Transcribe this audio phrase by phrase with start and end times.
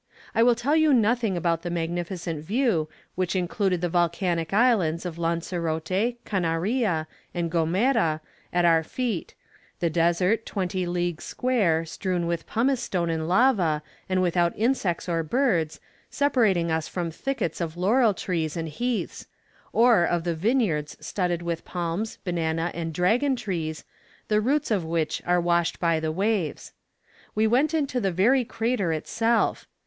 [0.33, 5.19] I will tell you nothing about the magnificent view, which included the volcanic islands of
[5.19, 8.19] Lancerote, Canaria, and Gomera,
[8.51, 9.35] at our feet;
[9.79, 15.21] the desert, twenty leagues square, strewn with pumice stone and lava, and without insects or
[15.21, 15.79] birds,
[16.09, 19.27] separating us from thickets of laurel trees and heaths;
[19.71, 23.83] or of the vineyards studded with palms, banana, and dragon trees,
[24.29, 26.73] the roots of which are washed by the waves.
[27.35, 29.67] We went into the very crater itself.